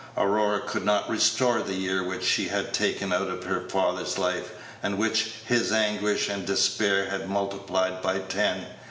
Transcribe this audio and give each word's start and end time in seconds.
Aurora 0.17 0.61
could 0.61 0.83
not 0.83 1.07
restore 1.11 1.61
the 1.61 1.75
year 1.75 2.01
which 2.03 2.23
she 2.25 2.45
had 2.47 2.73
taken 2.73 3.13
out 3.13 3.27
of 3.29 3.43
her 3.43 3.69
father's 3.69 4.17
life, 4.17 4.49
and 4.81 4.97
which 4.97 5.29
his 5.45 5.71
anguish 5.71 6.27
and 6.27 6.43
despair 6.43 7.07
had 7.11 7.29
multiplied 7.29 8.01
by 8.01 8.17
ten. 8.17 8.65